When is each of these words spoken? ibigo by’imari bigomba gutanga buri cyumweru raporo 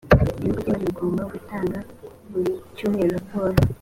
ibigo 0.37 0.57
by’imari 0.57 0.81
bigomba 0.87 1.23
gutanga 1.33 1.77
buri 2.31 2.51
cyumweru 2.75 3.11
raporo 3.17 3.55